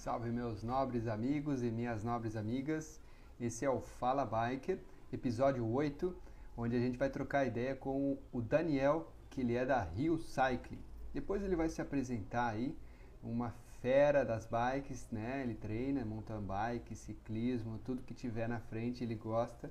[0.00, 2.98] Salve meus nobres amigos e minhas nobres amigas.
[3.38, 4.78] Esse é o Fala Biker,
[5.12, 6.16] episódio 8,
[6.56, 10.78] onde a gente vai trocar ideia com o Daniel, que ele é da Rio Cycling.
[11.12, 12.74] Depois ele vai se apresentar aí,
[13.22, 13.50] uma
[13.82, 15.42] fera das bikes, né?
[15.42, 19.70] Ele treina mountain bike, ciclismo, tudo que tiver na frente ele gosta.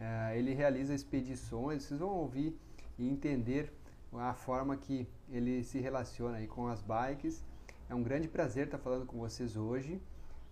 [0.00, 2.58] É, ele realiza expedições, vocês vão ouvir
[2.98, 3.70] e entender
[4.14, 7.44] a forma que ele se relaciona aí com as bikes.
[7.88, 9.98] É um grande prazer estar falando com vocês hoje.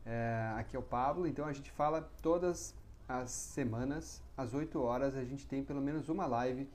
[0.07, 2.75] É, aqui é o Pablo, então a gente fala todas
[3.07, 6.67] as semanas, às 8 horas, a gente tem pelo menos uma live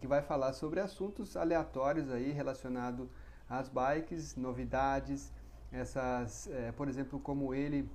[0.00, 3.08] que vai falar sobre assuntos aleatórios aí relacionado
[3.48, 5.32] às bikes, novidades,
[5.70, 7.88] essas, é, por exemplo, como ele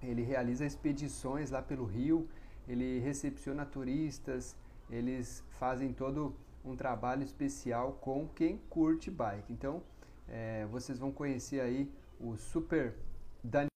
[0.00, 2.28] ele realiza expedições lá pelo Rio,
[2.68, 4.56] ele recepciona turistas,
[4.88, 9.52] eles fazem todo um trabalho especial com quem curte bike.
[9.52, 9.82] Então,
[10.30, 11.88] é, vocês vão conhecer aí
[12.20, 12.94] o Super
[13.42, 13.68] Dani.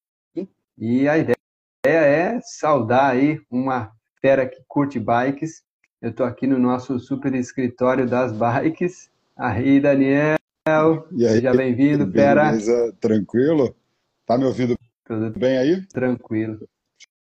[0.78, 1.36] E a ideia
[1.84, 5.62] é saudar aí uma fera que curte bikes.
[6.00, 9.10] Eu estou aqui no nosso super escritório das bikes.
[9.36, 10.36] Aí, Daniel.
[11.12, 12.46] E aí, Seja bem-vindo, fera.
[12.50, 13.74] Beleza, tranquilo?
[14.26, 15.86] Tá me ouvindo Tudo bem aí?
[15.86, 16.68] tranquilo.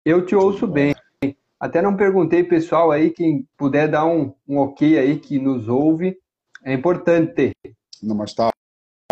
[0.04, 0.94] Eu te ouço bem.
[1.58, 6.18] Até não perguntei, pessoal aí, quem puder dar um, um ok aí, que nos ouve.
[6.64, 7.52] É importante.
[8.02, 8.52] Não, mas tá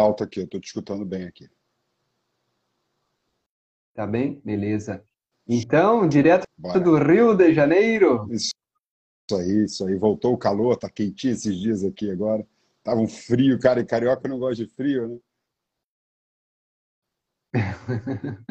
[0.00, 1.48] alto aqui, eu tô te escutando bem aqui.
[3.94, 4.40] Tá bem?
[4.44, 5.04] Beleza.
[5.46, 6.80] Então, direto Bora.
[6.80, 8.26] do Rio de Janeiro.
[8.30, 8.52] Isso
[9.32, 9.96] aí, isso aí.
[9.96, 12.46] Voltou o calor, tá quentinho esses dias aqui agora.
[12.82, 15.18] Tava um frio, cara, e carioca não gosta de frio, né?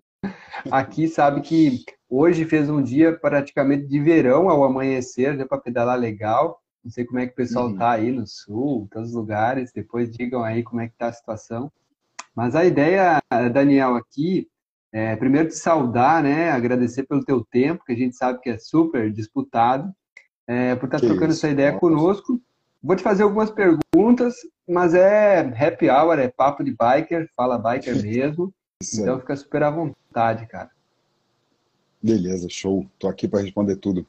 [0.70, 5.98] Aqui sabe que hoje fez um dia praticamente de verão ao amanhecer, deu para pedalar
[5.98, 6.62] legal.
[6.84, 7.78] Não sei como é que o pessoal Uhum.
[7.78, 9.72] tá aí no sul, todos os lugares.
[9.74, 11.72] Depois digam aí como é que tá a situação.
[12.36, 13.22] Mas a ideia,
[13.52, 14.48] Daniel, aqui
[14.94, 16.50] é primeiro te saudar, né?
[16.52, 19.94] Agradecer pelo teu tempo, que a gente sabe que é super disputado,
[20.48, 21.80] é, por estar Que trocando isso, essa ideia nossa.
[21.82, 22.42] conosco.
[22.82, 24.36] Vou te fazer algumas perguntas,
[24.68, 28.54] mas é happy hour, é papo de biker, fala biker mesmo.
[28.94, 30.72] Então fica super à vontade, cara.
[32.02, 32.86] Beleza, show.
[32.98, 34.08] Tô aqui para responder tudo.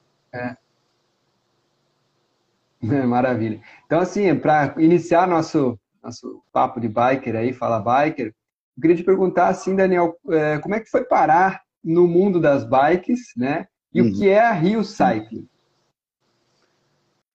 [3.07, 3.61] Maravilha.
[3.87, 8.29] Então, assim, para iniciar nosso, nosso papo de biker aí, fala biker,
[8.77, 12.65] eu queria te perguntar, assim, Daniel, eh, como é que foi parar no mundo das
[12.65, 13.67] bikes, né?
[13.93, 14.13] E o Uhum.
[14.13, 15.47] que é a Rio Cycling?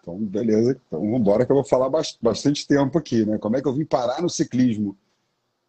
[0.01, 0.79] Então, beleza.
[0.87, 3.37] Então, vamos embora que eu vou falar bas- bastante tempo aqui, né?
[3.37, 4.97] Como é que eu vim parar no ciclismo?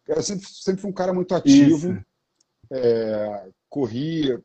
[0.07, 1.97] Eu sempre, sempre fui um cara muito ativo.
[2.71, 4.37] É, corri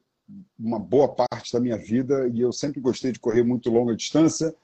[0.58, 4.54] uma boa parte da minha vida e eu sempre gostei de correr muito longa distância.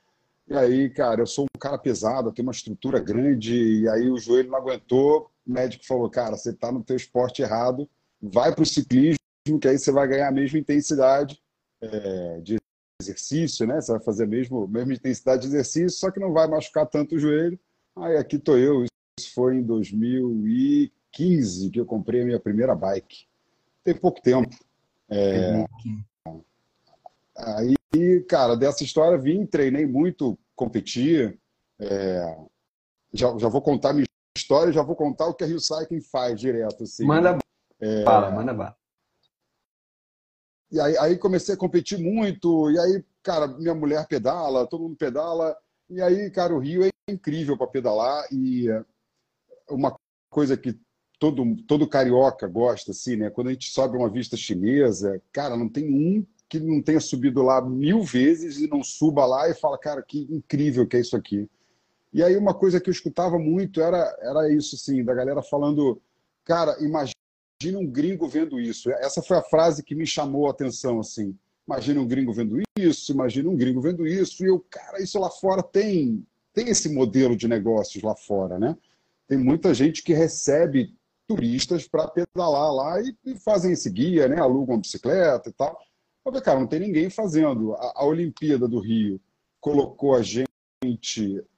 [0.50, 4.10] E aí, cara, eu sou um cara pesado, eu tenho uma estrutura grande e aí
[4.10, 5.31] o joelho não aguentou.
[5.47, 7.88] O médico falou, cara, você está no teu esporte errado,
[8.20, 9.19] vai para o ciclismo,
[9.60, 11.38] que aí você vai ganhar a mesma intensidade
[11.82, 12.56] é, de
[13.00, 13.81] exercício, né?
[13.81, 17.14] Você vai fazer a mesma, mesma intensidade de exercício, só que não vai machucar tanto
[17.14, 17.58] o joelho.
[17.94, 18.84] Aí aqui tô eu.
[19.19, 23.26] Isso foi em 2015 que eu comprei a minha primeira bike.
[23.84, 24.48] Tem pouco tempo.
[25.10, 25.66] É,
[27.38, 31.38] Aí, cara, dessa história vim, treinei muito, competi.
[31.81, 32.37] é,
[33.12, 34.06] já, já vou contar minha
[34.37, 36.82] história, já vou contar o que a Rio Cycling faz direto.
[36.82, 37.38] Assim, Manda
[37.81, 38.04] É.
[38.04, 38.76] bala, manda bala.
[40.71, 44.97] E aí, aí comecei a competir muito, e aí, cara, minha mulher pedala, todo mundo
[44.97, 45.56] pedala,
[45.88, 48.66] e aí, cara, o Rio é incrível para pedalar, e
[49.70, 49.97] uma
[50.28, 50.78] coisa que
[51.19, 53.31] todo, todo carioca gosta, assim, né?
[53.31, 57.42] Quando a gente sobe uma vista chinesa, cara, não tem um que não tenha subido
[57.42, 61.16] lá mil vezes e não suba lá e fala, cara, que incrível que é isso
[61.16, 61.48] aqui.
[62.12, 66.00] E aí uma coisa que eu escutava muito era, era isso, assim, da galera falando,
[66.44, 68.91] cara, imagina um gringo vendo isso.
[68.92, 71.37] Essa foi a frase que me chamou a atenção, assim.
[71.66, 74.42] Imagina um gringo vendo isso, imagina um gringo vendo isso.
[74.42, 78.75] E eu, cara, isso lá fora tem, tem esse modelo de negócios lá fora, né?
[79.26, 80.94] Tem muita gente que recebe
[81.26, 84.40] turistas para pedalar lá e, e fazem esse guia, né?
[84.40, 85.78] Alugam uma bicicleta e tal.
[86.28, 87.72] Falei, cara, não tem ninguém fazendo.
[87.75, 89.19] A, a Olimpíada do Rio
[89.60, 90.46] colocou a gente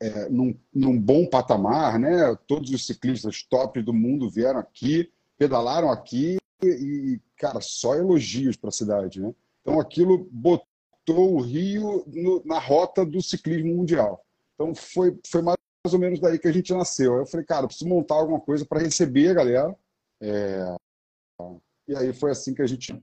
[0.00, 2.36] é, num, num bom patamar, né?
[2.46, 8.68] Todos os ciclistas top do mundo vieram aqui, pedalaram aqui e, cara, só elogios para
[8.68, 9.34] a cidade, né?
[9.60, 14.24] Então aquilo botou o Rio no, na rota do ciclismo mundial.
[14.54, 15.56] Então foi, foi mais
[15.92, 17.14] ou menos daí que a gente nasceu.
[17.14, 19.76] Aí eu falei, cara, preciso montar alguma coisa para receber a galera.
[20.20, 20.76] É...
[21.88, 22.94] E aí foi assim que a gente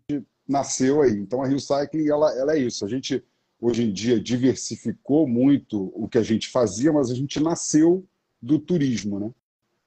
[0.48, 1.14] nasceu aí.
[1.14, 2.86] Então a Rio Cycling ela, ela é isso.
[2.86, 3.24] A gente
[3.60, 8.06] hoje em dia diversificou muito o que a gente fazia, mas a gente nasceu
[8.42, 9.32] do turismo, né?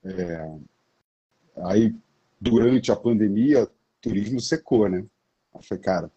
[0.05, 0.59] É...
[1.65, 1.95] Aí
[2.41, 3.69] durante a pandemia
[4.01, 5.05] turismo secou, né?
[5.55, 6.11] Eu falei, cara,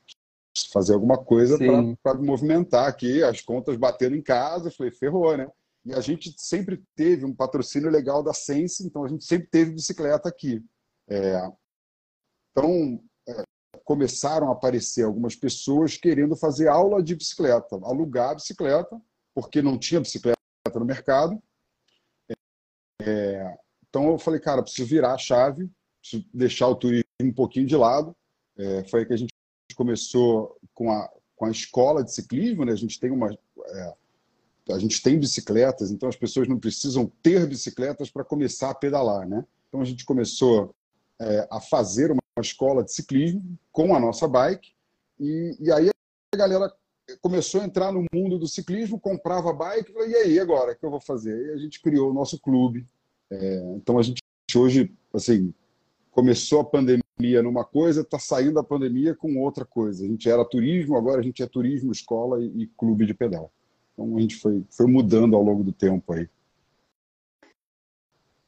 [0.71, 1.57] fazer alguma coisa
[2.01, 4.67] para movimentar aqui, as contas batendo em casa.
[4.67, 5.47] Eu falei, ferrou, né?
[5.85, 9.71] E a gente sempre teve um patrocínio legal da Sense, então a gente sempre teve
[9.71, 10.63] bicicleta aqui.
[11.07, 11.51] É,
[12.51, 13.03] então,
[13.83, 19.01] começaram a aparecer algumas pessoas querendo fazer aula de bicicleta, alugar a bicicleta,
[19.33, 20.37] porque não tinha bicicleta
[20.75, 21.41] no mercado.
[23.01, 23.57] É,
[23.89, 25.69] então eu falei, cara, preciso virar a chave,
[26.01, 28.15] preciso deixar o turismo um pouquinho de lado.
[28.57, 29.33] É, foi aí que a gente
[29.75, 32.71] começou com a, com a escola de ciclismo, né?
[32.71, 33.93] A gente tem uma é,
[34.71, 39.27] a gente tem bicicletas, então as pessoas não precisam ter bicicletas para começar a pedalar,
[39.27, 39.45] né?
[39.67, 40.73] Então a gente começou
[41.19, 44.71] é, a fazer uma escola de ciclismo com a nossa bike
[45.19, 45.89] e, e aí
[46.33, 46.73] a galera
[47.21, 50.75] começou a entrar no mundo do ciclismo, comprava bike, e falei, e aí agora, o
[50.75, 51.47] que eu vou fazer?
[51.47, 52.87] E a gente criou o nosso clube.
[53.29, 54.21] É, então a gente
[54.55, 55.53] hoje, assim,
[56.11, 60.03] começou a pandemia numa coisa, está saindo da pandemia com outra coisa.
[60.03, 63.51] A gente era turismo, agora a gente é turismo, escola e, e clube de pedal.
[63.93, 66.27] Então a gente foi, foi mudando ao longo do tempo aí.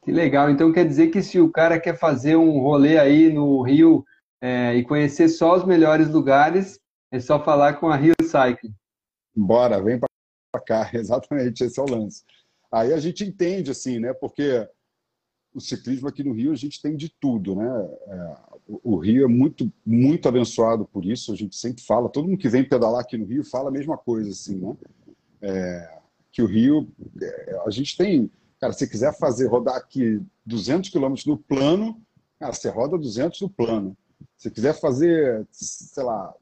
[0.05, 0.51] Que legal.
[0.51, 4.05] Então quer dizer que se o cara quer fazer um rolê aí no Rio
[4.39, 6.79] é, e conhecer só os melhores lugares,
[7.11, 8.73] é só falar com a Rio Cycling.
[9.35, 10.89] Bora, vem para cá.
[10.93, 12.23] Exatamente, esse é o lance.
[12.71, 14.13] Aí a gente entende, assim, né?
[14.13, 14.67] Porque
[15.55, 17.67] o ciclismo aqui no Rio a gente tem de tudo, né?
[18.07, 18.35] É,
[18.83, 21.33] o Rio é muito, muito abençoado por isso.
[21.33, 23.97] A gente sempre fala, todo mundo que vem pedalar aqui no Rio fala a mesma
[23.97, 24.77] coisa, assim, né?
[25.41, 25.99] É,
[26.31, 26.87] que o Rio,
[27.21, 28.29] é, a gente tem,
[28.65, 32.01] cara, se quiser fazer rodar aqui 200 quilômetros no plano,
[32.39, 33.95] cara, você roda 200 no plano.
[34.37, 36.33] Se quiser fazer, sei lá,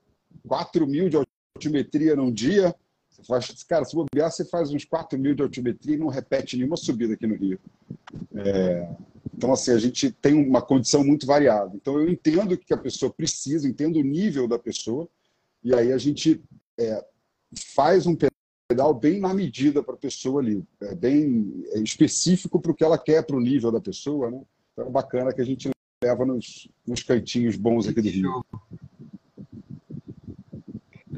[0.48, 2.74] 4 mil de altimetria num dia,
[3.10, 6.56] você faz, cara, se bobear, você faz uns 4 mil de altimetria e não repete
[6.56, 7.60] nenhuma subida aqui no Rio.
[8.36, 8.90] É,
[9.36, 11.76] então, assim, a gente tem uma condição muito variada.
[11.76, 15.10] Então, eu entendo o que a pessoa precisa, entendo o nível da pessoa,
[15.62, 16.42] e aí a gente
[16.80, 17.06] é,
[17.76, 18.16] faz um
[18.74, 22.84] pedal bem na medida para a pessoa ali, é bem é específico para o que
[22.84, 24.42] ela quer, para o nível da pessoa, né?
[24.74, 25.70] Então, é bacana que a gente
[26.04, 28.46] leva nos, nos cantinhos bons aqui do Rio.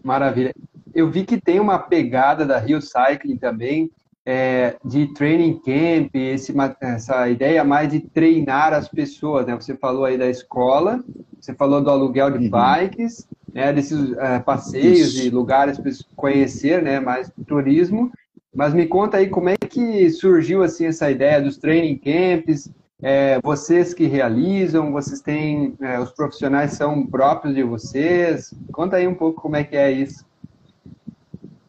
[0.04, 0.54] Maravilha.
[0.94, 3.90] Eu vi que tem uma pegada da Rio Cycling também,
[4.26, 9.56] é, de training camp, esse, essa ideia mais de treinar as pessoas, né?
[9.56, 11.02] Você falou aí da escola,
[11.40, 12.52] você falou do aluguel de uhum.
[12.52, 13.72] bikes, né?
[13.72, 15.26] Desses uh, passeios Isso.
[15.26, 17.00] e lugares para conhecer, né?
[17.00, 18.12] Mais turismo.
[18.54, 22.70] Mas me conta aí como é que surgiu assim essa ideia dos training camps,
[23.02, 28.54] é, vocês que realizam, vocês têm, é, os profissionais são próprios de vocês?
[28.72, 30.26] Conta aí um pouco como é que é isso.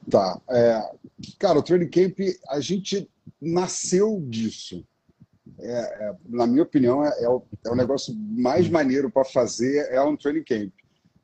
[0.08, 0.40] Tá.
[0.48, 0.80] É,
[1.38, 2.18] cara, o Training Camp,
[2.48, 3.08] a gente
[3.40, 4.84] nasceu disso.
[5.58, 9.88] É, é, na minha opinião, é, é, o, é o negócio mais maneiro para fazer
[9.90, 10.72] é um Training Camp.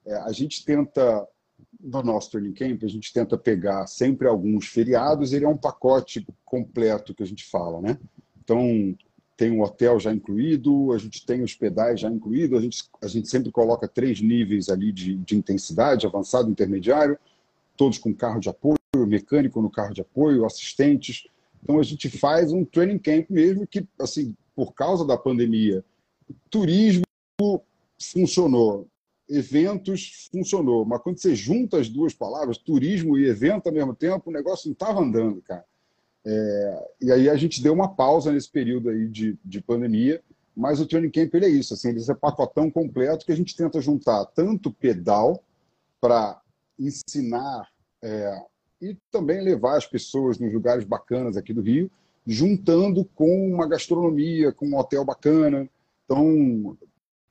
[0.07, 1.27] É, a gente tenta,
[1.81, 6.27] no nosso Training Camp, a gente tenta pegar sempre alguns feriados, ele é um pacote
[6.45, 7.99] completo que a gente fala, né?
[8.43, 8.97] Então,
[9.37, 13.07] tem um hotel já incluído, a gente tem os pedais já incluído, a gente, a
[13.07, 17.19] gente sempre coloca três níveis ali de, de intensidade, avançado, intermediário,
[17.77, 21.27] todos com carro de apoio, mecânico no carro de apoio, assistentes.
[21.63, 25.85] Então a gente faz um training camp mesmo que, assim, por causa da pandemia,
[26.51, 27.03] turismo
[27.99, 28.87] funcionou,
[29.33, 34.29] eventos funcionou, mas quando você junta as duas palavras, turismo e evento ao mesmo tempo,
[34.29, 35.65] o negócio não estava andando, cara.
[36.25, 40.23] É, e aí a gente deu uma pausa nesse período aí de, de pandemia,
[40.55, 43.57] mas o training camp ele é isso, assim, ele é pacotão completo que a gente
[43.57, 45.43] tenta juntar tanto pedal
[46.01, 46.41] para
[46.79, 47.69] ensinar
[48.03, 48.43] é,
[48.81, 51.91] e também levar as pessoas nos lugares bacanas aqui do Rio,
[52.27, 55.69] juntando com uma gastronomia, com um hotel bacana.
[56.05, 56.77] Então,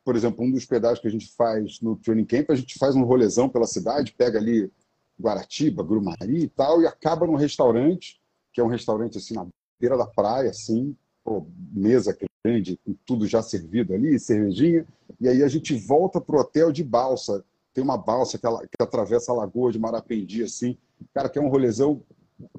[0.04, 2.96] por exemplo, um dos pedais que a gente faz no Training Camp, a gente faz
[2.96, 4.72] um rolezão pela cidade, pega ali
[5.20, 8.22] Guaratiba, Grumari e tal, e acaba num restaurante
[8.54, 9.48] que é um restaurante assim na
[9.80, 14.86] beira da praia, assim, pô, mesa grande, com tudo já servido ali, cervejinha.
[15.20, 17.44] E aí a gente volta pro hotel de balsa.
[17.74, 20.78] Tem uma balsa que, ela, que atravessa a lagoa de Marapendi, assim.
[21.14, 22.02] Cara, que é um rolezão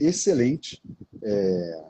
[0.01, 0.83] excelente.
[1.23, 1.85] É,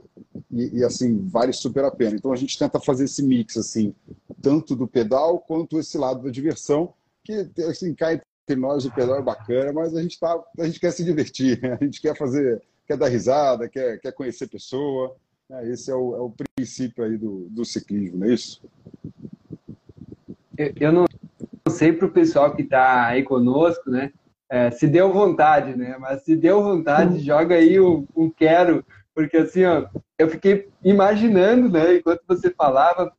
[0.50, 2.16] e, e, assim, vale super a pena.
[2.16, 3.94] Então a gente tenta fazer esse mix, assim,
[4.42, 6.92] tanto do pedal quanto esse lado da diversão,
[7.24, 10.80] que assim, cai entre nós o pedal é bacana, mas a gente, tá, a gente
[10.80, 11.78] quer se divertir, né?
[11.80, 15.14] a gente quer fazer quer dar risada, quer, quer conhecer pessoa.
[15.48, 15.70] Né?
[15.70, 18.62] Esse é o, é o princípio aí do, do ciclismo, não é isso?
[20.56, 21.06] Eu, eu não
[21.68, 24.12] sei para o pessoal que está aí conosco, né?
[24.50, 25.96] É, se deu vontade, né?
[25.98, 28.84] Mas se deu vontade, joga aí o, o quero,
[29.14, 31.96] porque assim, ó, eu fiquei imaginando, né?
[31.96, 33.12] Enquanto você falava,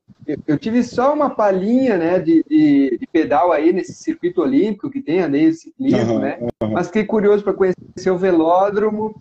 [0.48, 5.02] eu tive só uma palhinha, né, de, de, de, pedal aí nesse circuito olímpico que
[5.02, 6.40] tem, andei ciclismo, uhum, né?
[6.62, 6.72] Uhum.
[6.72, 9.16] Mas fiquei curioso para conhecer o velódromo,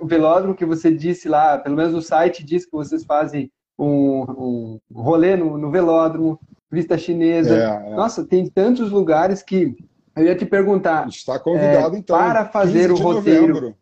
[0.00, 4.78] o velódromo que você disse lá, pelo menos o site diz que vocês fazem um,
[4.90, 6.38] um rolê no, no velódromo,
[6.70, 7.56] vista chinesa.
[7.56, 7.94] É, é.
[7.94, 9.76] Nossa, tem tantos lugares que
[10.16, 11.08] eu ia te perguntar.
[11.08, 12.16] Está convidado, é, então.
[12.16, 13.54] Para fazer o roteiro.
[13.54, 13.76] Novembro.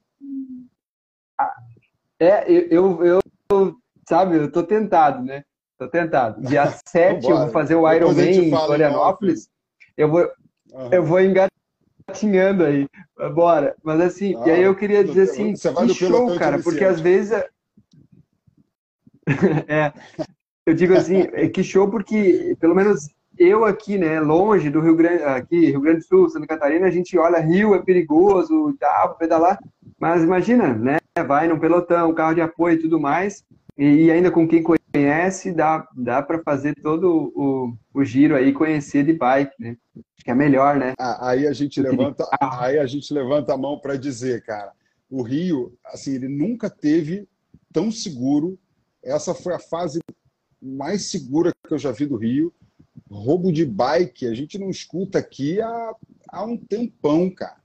[2.19, 3.77] É, eu, eu, eu,
[4.09, 5.45] sabe, eu tô tentado, né?
[5.83, 6.41] Tô tentado.
[6.43, 9.49] Dia 7 eu vou fazer o Ironman em Florianópolis.
[9.97, 10.31] Eu vou,
[10.73, 10.89] uhum.
[10.93, 12.87] eu vou engatinhando aí.
[13.35, 13.75] Bora.
[13.83, 17.33] Mas assim, ah, e aí eu queria dizer assim, que show, cara, porque às vezes.
[17.33, 17.49] É,
[19.69, 19.93] é,
[20.65, 24.95] eu digo assim, é que show porque, pelo menos eu aqui, né, longe do Rio
[24.95, 28.75] Grande, aqui, Rio Grande do Sul, Santa Catarina, a gente olha Rio, é perigoso e
[28.75, 29.59] tal, pedalar,
[29.99, 33.45] mas imagina, né, vai num pelotão, carro de apoio e tudo mais,
[33.77, 39.05] e, ainda com quem conhece, dá, dá para fazer todo o, o giro aí, conhecer
[39.05, 39.77] de bike, né,
[40.25, 40.95] que é melhor, né.
[40.99, 44.73] Aí a gente levanta, aí a gente levanta a mão para dizer, cara,
[45.11, 47.29] o Rio, assim, ele nunca teve
[47.73, 48.59] tão seguro,
[49.03, 50.01] essa foi a fase
[50.61, 52.53] mais segura que eu já vi do Rio,
[53.11, 55.95] roubo de bike, a gente não escuta aqui há,
[56.29, 57.61] há um tempão, cara.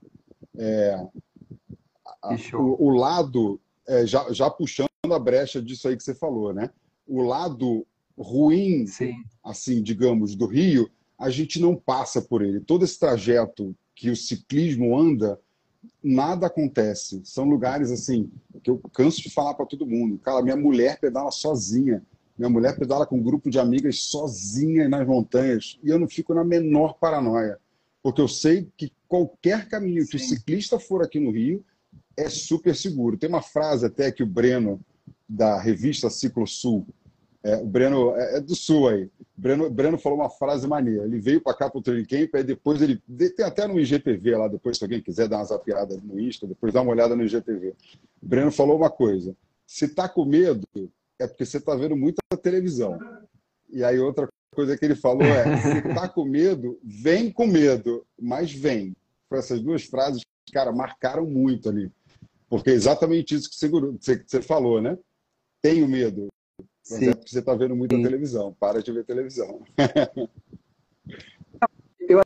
[0.56, 0.94] É,
[2.22, 6.52] a, o, o, lado, é, já, já puxando a brecha disso aí que você falou,
[6.52, 6.70] né?
[7.06, 9.14] O lado ruim, Sim.
[9.42, 12.60] assim, digamos, do Rio, a gente não passa por ele.
[12.60, 15.40] Todo esse trajeto que o ciclismo anda,
[16.02, 17.20] nada acontece.
[17.24, 18.30] São lugares assim
[18.62, 20.18] que eu canso de falar para todo mundo.
[20.18, 22.04] Cara, minha mulher pedala sozinha.
[22.36, 26.32] Minha mulher pedala com um grupo de amigas sozinha nas montanhas e eu não fico
[26.32, 27.58] na menor paranoia,
[28.00, 30.10] porque eu sei que qualquer caminho Sim.
[30.10, 31.64] que o ciclista for aqui no Rio
[32.18, 33.16] é super seguro.
[33.16, 34.80] Tem uma frase até que o Breno,
[35.28, 36.86] da revista Ciclo Sul,
[37.42, 39.04] é, o Breno é, é, do Sul aí.
[39.04, 41.04] O Breno, Breno falou uma frase maneira.
[41.04, 43.00] Ele veio para cá para o Training Camp, aí depois ele.
[43.36, 46.72] Tem até no IGTV lá, depois, se alguém quiser dar uma zapiada no Insta, depois
[46.72, 47.74] dá uma olhada no IGTV.
[48.20, 50.66] O Breno falou uma coisa: se tá com medo,
[51.18, 52.98] é porque você está vendo muita televisão.
[53.70, 58.04] E aí outra coisa que ele falou é: se está com medo, vem com medo,
[58.20, 58.96] mas vem.
[59.28, 60.22] Foi essas duas frases,
[60.52, 61.92] cara, marcaram muito ali.
[62.48, 63.68] Porque é exatamente isso que você,
[64.26, 64.96] você falou, né?
[65.62, 66.28] Tenho medo.
[66.58, 67.10] Mas Sim.
[67.10, 68.02] é porque você está vendo muita Sim.
[68.02, 68.56] televisão.
[68.58, 69.60] Para de ver televisão.
[72.08, 72.22] eu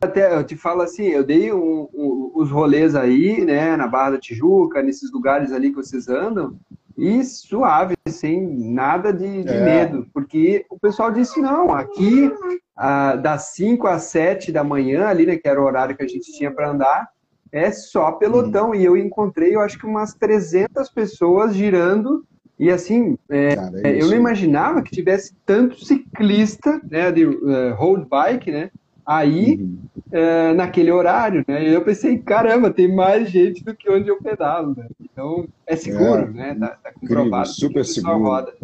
[0.00, 4.12] até eu te falo assim, eu dei um, um, os rolês aí, né, na Barra
[4.12, 6.58] da Tijuca, nesses lugares ali que vocês andam,
[6.96, 9.64] e suave, sem nada de, de é.
[9.64, 12.30] medo, porque o pessoal disse: não, aqui
[12.76, 16.08] ah, das 5 às 7 da manhã, ali, né, que era o horário que a
[16.08, 17.08] gente tinha para andar,
[17.54, 18.70] é só pelotão.
[18.70, 18.74] Uhum.
[18.74, 22.26] E eu encontrei, eu acho que umas 300 pessoas girando.
[22.58, 27.74] E assim, é, Cara, é eu não imaginava que tivesse tanto ciclista, né, de uh,
[27.74, 28.70] road bike, né,
[29.04, 29.78] aí uhum.
[30.12, 31.68] é, naquele horário, né?
[31.68, 34.86] E eu pensei, caramba, tem mais gente do que onde eu pedalo, né?
[35.00, 36.54] Então é seguro, é, né?
[36.54, 37.48] Tá, tá comprovado.
[37.48, 38.18] super seguro.
[38.18, 38.54] Roda.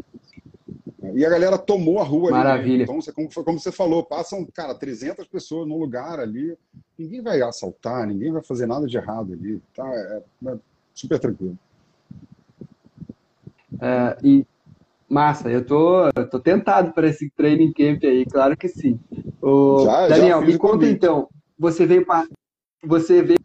[1.14, 2.64] E a galera tomou a rua Maravilha.
[2.64, 2.78] ali.
[2.78, 2.85] Né?
[2.85, 6.56] Então, como, como você falou, passam, cara, 300 pessoas num lugar ali.
[7.00, 9.59] Ninguém vai assaltar, ninguém vai fazer nada de errado ali.
[9.75, 9.88] Tá?
[9.88, 10.59] É, é
[10.92, 11.59] super tranquilo.
[13.80, 14.47] É, e
[15.09, 19.00] massa, eu tô, eu tô tentado para esse training camp aí, claro que sim.
[19.40, 21.26] O já, Daniel, já me conta então,
[21.59, 22.26] você veio para
[22.85, 23.38] você veio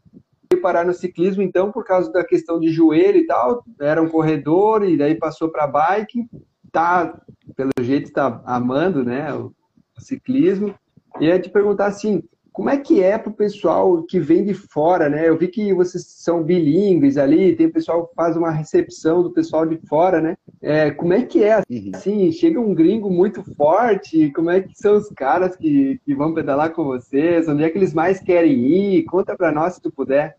[0.61, 4.83] parar no ciclismo então por causa da questão de joelho e tal, era um corredor
[4.83, 6.27] e daí passou para bike,
[6.73, 7.21] tá
[7.55, 9.53] pelo jeito está amando, né, o,
[9.97, 10.75] o ciclismo.
[11.21, 12.21] E ia te perguntar assim,
[12.55, 15.27] como é que é para o pessoal que vem de fora, né?
[15.27, 19.65] Eu vi que vocês são bilíngues ali, tem pessoal que faz uma recepção do pessoal
[19.65, 20.37] de fora, né?
[20.61, 21.91] É, como é que é, uhum.
[21.93, 26.33] assim, chega um gringo muito forte, como é que são os caras que, que vão
[26.33, 27.45] pedalar com vocês?
[27.49, 29.03] Onde é que eles mais querem ir?
[29.03, 30.37] Conta para nós se tu puder.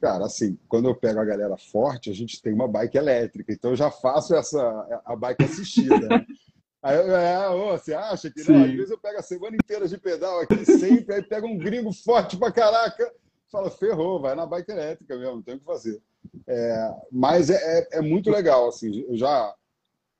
[0.00, 3.72] Cara, assim, quando eu pego a galera forte, a gente tem uma bike elétrica, então
[3.72, 6.24] eu já faço essa a bike assistida.
[6.84, 8.62] Aí, é, ô, você acha que não?
[8.62, 11.90] Às vezes eu pego a semana inteira de pedal aqui sempre, aí pega um gringo
[11.94, 13.10] forte pra caraca,
[13.50, 16.02] fala, ferrou, vai na bike elétrica mesmo, não tem o que fazer.
[16.46, 19.54] É, mas é, é, é, muito legal, assim, eu já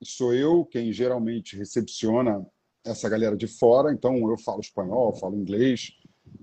[0.03, 2.43] sou eu quem geralmente recepciona
[2.83, 5.93] essa galera de fora, então eu falo espanhol, falo inglês,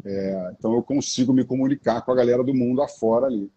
[0.06, 3.52] é, então eu consigo me comunicar com a galera do mundo afora ali.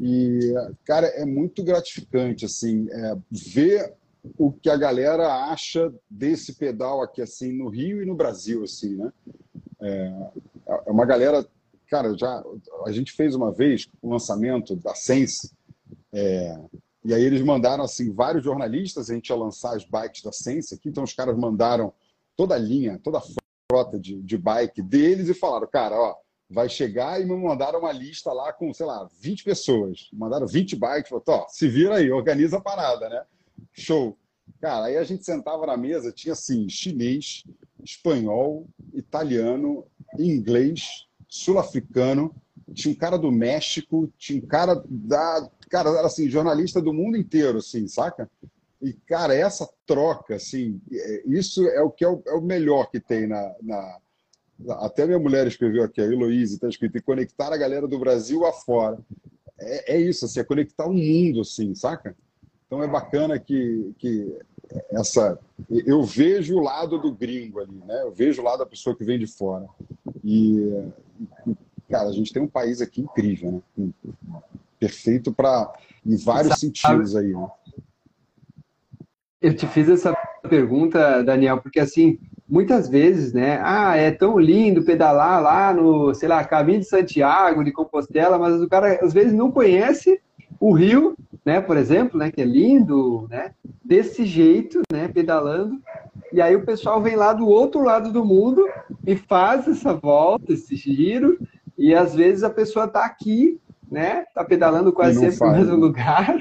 [0.00, 0.54] E,
[0.86, 3.94] cara, é muito gratificante, assim, é, ver
[4.38, 8.96] o que a galera acha desse pedal aqui assim no Rio e no Brasil assim
[8.96, 9.12] né
[9.80, 10.30] é,
[10.86, 11.46] é uma galera
[11.88, 12.42] cara já
[12.86, 15.52] a gente fez uma vez o lançamento da Sense
[16.12, 16.58] é,
[17.04, 20.74] E aí eles mandaram assim vários jornalistas, a gente ia lançar as bikes da Sense
[20.74, 21.92] aqui, então os caras mandaram
[22.36, 23.22] toda a linha, toda a
[23.70, 26.16] frota de, de bike deles e falaram, cara, ó,
[26.48, 30.08] vai chegar e me mandaram uma lista lá com, sei lá, 20 pessoas.
[30.12, 33.22] Mandaram 20 bikes, falaram, ó, se vira aí, organiza a parada, né?
[33.72, 34.16] Show.
[34.60, 37.44] Cara, aí a gente sentava na mesa, tinha assim, chinês,
[37.82, 39.84] espanhol, italiano,
[40.18, 42.34] inglês, sul-africano,
[42.72, 45.50] tinha um cara do México, tinha um cara da.
[45.68, 48.30] Cara, era assim, jornalista do mundo inteiro, assim, saca?
[48.80, 52.90] E, cara, essa troca, assim, é, isso é o que é o, é o melhor
[52.90, 53.98] que tem na, na,
[54.80, 58.44] Até minha mulher escreveu aqui, a Heloísa, está escrito, e conectar a galera do Brasil
[58.44, 58.98] afora.
[59.58, 62.16] É, é isso, assim, é conectar o mundo, assim, saca?
[62.72, 64.34] Então é bacana que, que
[64.92, 65.38] essa.
[65.68, 68.00] Eu vejo o lado do gringo ali, né?
[68.00, 69.66] Eu vejo o lado da pessoa que vem de fora.
[70.24, 70.82] E,
[71.90, 73.90] cara, a gente tem um país aqui incrível, né?
[74.80, 75.70] Perfeito para
[76.04, 77.46] em vários sentidos aí, né?
[79.38, 80.16] Eu te fiz essa
[80.48, 83.60] pergunta, Daniel, porque assim, muitas vezes, né?
[83.62, 88.62] Ah, é tão lindo pedalar lá no, sei lá, caminho de Santiago, de Compostela, mas
[88.62, 90.22] o cara às vezes não conhece
[90.62, 93.52] o rio né, por exemplo, né, que é lindo, né,
[93.84, 95.80] desse jeito, né, pedalando.
[96.32, 98.64] E aí o pessoal vem lá do outro lado do mundo
[99.06, 101.38] e faz essa volta, esse giro,
[101.76, 105.76] e às vezes a pessoa está aqui, né, está pedalando quase sempre faz, no mesmo
[105.76, 105.82] né?
[105.82, 106.38] lugar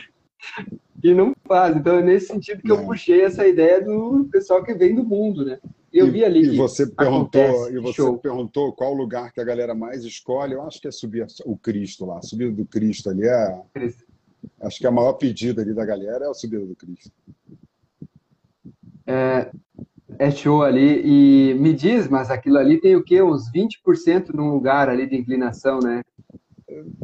[1.04, 1.76] e não faz.
[1.76, 2.76] Então é nesse sentido que é.
[2.76, 5.60] eu puxei essa ideia do pessoal que vem do mundo, né?
[5.92, 6.54] Eu e, vi ali.
[6.54, 8.18] E você perguntou, e você show.
[8.18, 10.54] perguntou qual lugar que a galera mais escolhe.
[10.54, 13.60] Eu acho que é subir o Cristo lá, a subida do Cristo ali é.
[13.74, 14.06] Cristo
[14.62, 17.12] Acho que a maior pedida ali da galera é a subida do Cristo.
[19.06, 19.52] É,
[20.20, 21.02] é show ali.
[21.04, 23.22] E me diz, mas aquilo ali tem o quê?
[23.22, 26.04] Uns 20% num lugar ali de inclinação, né?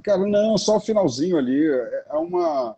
[0.04, 1.66] Cara, não, só o finalzinho ali.
[2.10, 2.76] É uma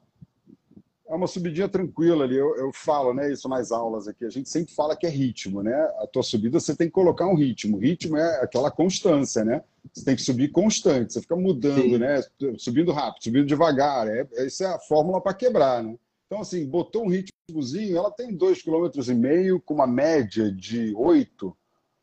[1.10, 2.38] é uma subidinha tranquila ali.
[2.38, 4.24] Eu, eu, falo, né, isso nas aulas aqui.
[4.26, 5.76] A gente sempre fala que é ritmo, né?
[6.00, 7.78] A tua subida você tem que colocar um ritmo.
[7.78, 9.64] O ritmo é aquela constância, né?
[9.94, 11.14] Você tem que subir constante.
[11.14, 11.98] Você fica mudando, Sim.
[11.98, 12.22] né?
[12.58, 14.08] Subindo rápido, subindo devagar.
[14.08, 15.96] É, essa é a fórmula para quebrar, né?
[16.28, 21.58] Então, assim, botou um ritmozinho, ela tem 2,5 km com uma média de 8,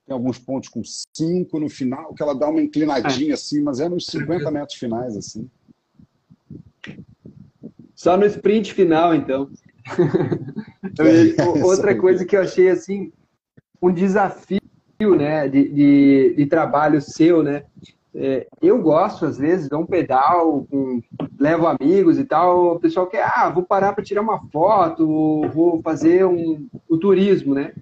[0.04, 3.34] tem alguns pontos com 5 no final, que ela dá uma inclinadinha é.
[3.34, 5.48] assim, mas é nos 50 metros finais, assim.
[7.94, 9.50] Só no sprint final, então.
[10.98, 13.12] É, outra coisa que eu achei assim
[13.82, 14.60] um desafio,
[14.98, 17.64] né, de, de, de trabalho seu, né?
[18.18, 21.02] É, eu gosto às vezes de um pedal, um,
[21.38, 22.76] levo amigos e tal.
[22.76, 27.54] O pessoal quer, ah, vou parar para tirar uma foto, vou fazer um, o turismo,
[27.54, 27.74] né?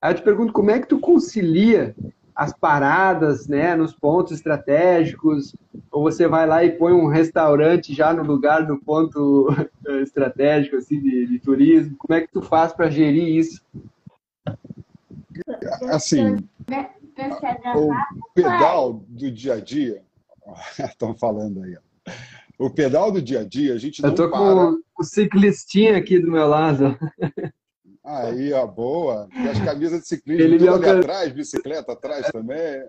[0.00, 1.94] Aí eu te pergunto como é que tu concilia
[2.34, 5.54] as paradas, né, nos pontos estratégicos,
[5.90, 9.48] ou você vai lá e põe um restaurante já no lugar do ponto
[10.02, 11.96] estratégico assim de, de turismo?
[11.98, 13.60] Como é que tu faz para gerir isso?
[15.90, 16.36] Assim,
[17.76, 17.92] o
[18.34, 20.02] pedal do dia a dia,
[20.78, 21.76] estão falando aí,
[22.58, 24.38] o pedal do dia a dia, a gente não Eu tô para...
[24.38, 26.98] com o ciclistinha aqui do meu lado.
[28.04, 29.28] Aí, ó, boa.
[29.34, 30.90] E as camisas de ciclismo ele tudo alcan...
[30.90, 32.84] ali atrás, bicicleta atrás também.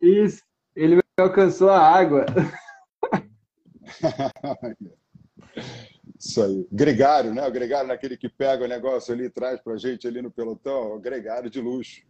[0.00, 0.42] Isso,
[0.74, 2.26] ele me alcançou a água.
[6.18, 6.66] Isso aí.
[6.72, 7.46] Gregário, né?
[7.46, 10.94] O gregário naquele que pega o negócio ali e traz pra gente ali no pelotão.
[10.94, 12.02] O gregário de luxo.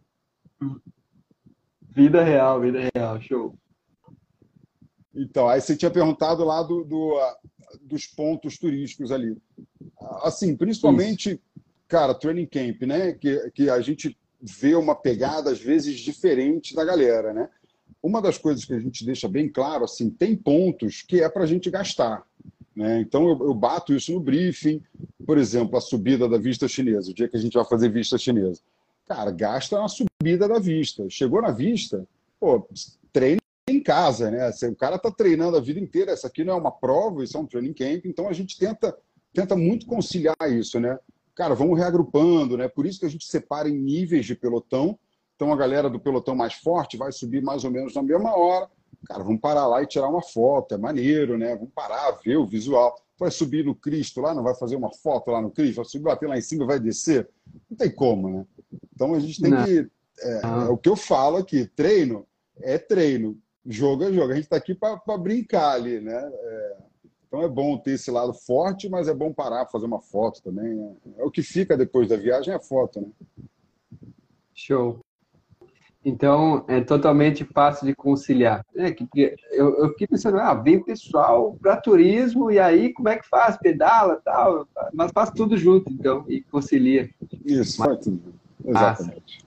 [1.89, 3.21] Vida real, vida real.
[3.21, 3.57] Show.
[5.13, 7.15] Então, aí você tinha perguntado lá do, do
[7.81, 9.35] dos pontos turísticos ali.
[10.21, 11.41] Assim, principalmente Isso
[11.87, 13.13] cara, training camp, né?
[13.13, 17.49] Que, que a gente vê uma pegada, às vezes, diferente da galera, né?
[18.03, 21.43] Uma das coisas que a gente deixa bem claro, assim, tem pontos que é para
[21.43, 22.23] a gente gastar.
[22.77, 23.01] Né?
[23.01, 24.83] Então, eu, eu, bato isso no briefing.
[25.25, 28.19] Por exemplo, a subida da vista chinesa, o dia que a gente vai fazer vista
[28.19, 28.61] chinesa.
[29.07, 31.09] Cara, gasta na subida da vista.
[31.09, 32.07] Chegou na vista,
[32.39, 32.69] pô,
[33.11, 34.51] treina em casa, né?
[34.69, 36.11] O cara tá treinando a vida inteira.
[36.11, 38.05] Essa aqui não é uma prova, isso é um training camp.
[38.05, 38.95] Então, a gente tenta,
[39.33, 40.99] tenta muito conciliar isso, né?
[41.37, 42.67] cara, vamos reagrupando, né?
[42.67, 44.97] Por isso que a gente separa em níveis de pelotão.
[45.35, 48.67] Então a galera do pelotão mais forte vai subir mais ou menos na mesma hora.
[49.07, 51.55] Cara, vamos parar lá e tirar uma foto, é maneiro, né?
[51.55, 52.93] Vamos parar, ver o visual.
[53.17, 56.03] Vai subir no Cristo lá, não vai fazer uma foto lá no Cristo, vai subir,
[56.03, 57.27] bater lá em cima e vai descer.
[57.69, 58.45] Não tem como, né?
[58.93, 59.63] Então a gente tem não.
[59.63, 59.89] que.
[60.19, 60.65] É, ah.
[60.67, 62.27] é, o que eu falo aqui, treino
[62.59, 64.31] é treino, jogo é jogo.
[64.31, 66.29] A gente está aqui para brincar ali, né?
[66.33, 66.77] É,
[67.27, 70.75] então é bom ter esse lado forte, mas é bom parar, fazer uma foto também.
[70.75, 70.95] Né?
[71.17, 73.07] É o que fica depois da viagem é a foto, né?
[74.53, 74.99] Show.
[76.07, 78.65] Então, é totalmente fácil de conciliar.
[78.73, 79.05] É, que,
[79.51, 83.57] eu, eu fiquei pensando, ah, vem pessoal para turismo, e aí como é que faz?
[83.57, 87.09] Pedala tal, mas faz tudo junto, então, e concilia.
[87.43, 88.33] Isso, faz tudo.
[88.65, 89.43] Exatamente.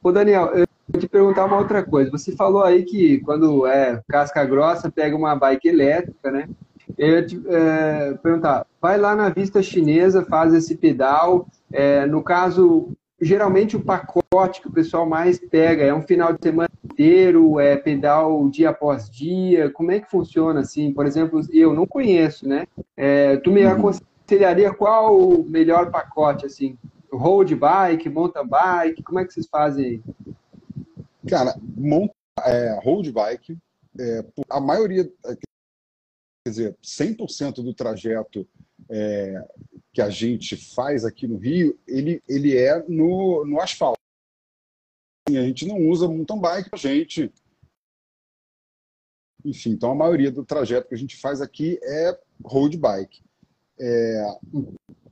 [0.00, 2.12] Ô, Daniel, eu vou te perguntar uma outra coisa.
[2.12, 6.48] Você falou aí que quando é casca grossa, pega uma bike elétrica, né?
[6.96, 11.48] Eu ia te é, perguntar, vai lá na vista chinesa, faz esse pedal.
[11.72, 16.40] É, no caso, geralmente o pacote que o pessoal mais pega é um final de
[16.42, 19.70] semana inteiro, é pedal dia após dia.
[19.70, 20.92] Como é que funciona assim?
[20.92, 22.66] Por exemplo, eu não conheço, né?
[22.96, 23.72] É, tu me uhum.
[23.72, 26.76] aconselharia qual o melhor pacote assim?
[27.10, 30.02] Road bike, mountain bike, como é que vocês fazem aí?
[31.28, 32.12] Cara, monta,
[32.44, 33.56] é, road bike,
[33.98, 38.46] é, a maioria, quer dizer, 100% do trajeto
[38.90, 39.42] é,
[39.94, 44.00] que a gente faz aqui no Rio, ele, ele é no, no asfalto.
[45.28, 47.32] A gente não usa mountain bike a gente.
[49.44, 53.22] Enfim, então a maioria do trajeto que a gente faz aqui é road bike.
[53.78, 54.26] É,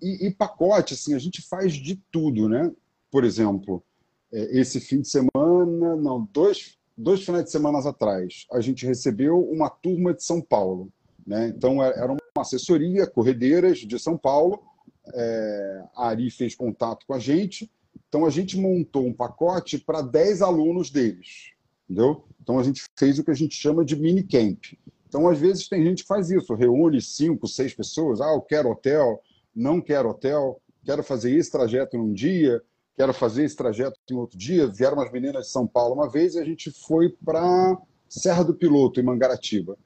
[0.03, 2.73] e, e, pacote, assim, a gente faz de tudo, né?
[3.09, 3.85] Por exemplo,
[4.33, 9.39] é, esse fim de semana, não, dois, dois finais de semana atrás, a gente recebeu
[9.39, 10.93] uma turma de São Paulo.
[11.25, 11.49] Né?
[11.57, 14.72] Então, é, era uma assessoria, corredeiras de São Paulo.
[15.15, 17.71] É, a Ari fez contato com a gente.
[18.09, 21.53] Então, a gente montou um pacote para 10 alunos deles.
[21.89, 22.25] Entendeu?
[22.41, 24.65] Então, a gente fez o que a gente chama de mini camp.
[25.09, 28.21] Então, às vezes, tem gente que faz isso, reúne cinco, seis pessoas.
[28.21, 29.23] Ah, eu quero hotel,
[29.55, 32.63] não quero hotel, quero fazer esse trajeto num dia,
[32.97, 34.67] quero fazer esse trajeto em outro dia.
[34.67, 37.77] Vieram umas meninas de São Paulo uma vez e a gente foi para
[38.09, 39.77] Serra do Piloto, em Mangaratiba.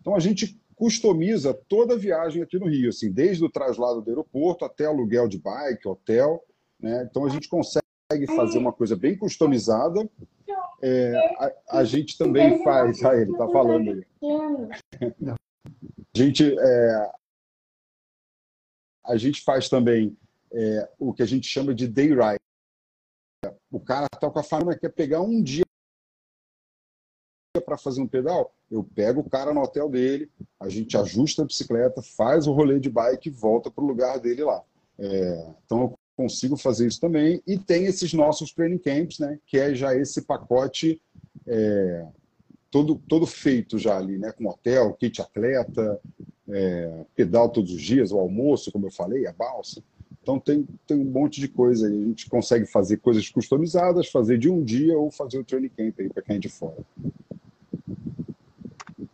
[0.00, 4.10] Então, a gente customiza toda a viagem aqui no Rio, assim, desde o traslado do
[4.10, 6.44] aeroporto até aluguel de bike, hotel.
[6.78, 7.08] Né?
[7.10, 10.08] Então a gente consegue fazer uma coisa bem customizada.
[10.82, 13.02] É, a, a, gente também faz.
[13.02, 14.06] Ah, ele está falando aí.
[15.24, 15.36] A
[16.14, 17.10] gente, é,
[19.04, 20.16] a gente faz também
[20.52, 22.38] é, o que a gente chama de day ride.
[23.70, 25.64] O cara está com a família, quer pegar um dia
[27.60, 31.44] para fazer um pedal, eu pego o cara no hotel dele, a gente ajusta a
[31.44, 34.62] bicicleta, faz o rolê de bike e volta para o lugar dele lá.
[34.98, 37.42] É, então eu consigo fazer isso também.
[37.46, 41.00] E tem esses nossos training camps, né, que é já esse pacote
[41.46, 42.06] é,
[42.70, 46.00] todo, todo feito já ali, né, com hotel, kit atleta,
[46.48, 49.82] é, pedal todos os dias, o almoço, como eu falei, a balsa.
[50.22, 52.02] Então tem, tem um monte de coisa aí.
[52.02, 56.00] A gente consegue fazer coisas customizadas, fazer de um dia ou fazer o training camp
[56.00, 56.84] aí para quem é de fora.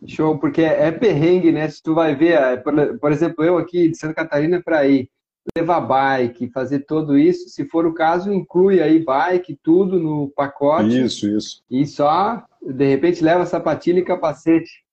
[0.07, 1.69] Show, porque é, perrengue, né?
[1.69, 5.09] Se tu vai ver, é, por, por exemplo, eu aqui de Santa Catarina para ir
[5.55, 11.03] levar bike, fazer tudo isso, se for o caso, inclui aí bike, tudo no pacote.
[11.03, 11.63] Isso, isso.
[11.69, 14.83] E só, de repente, leva sapatilha e capacete.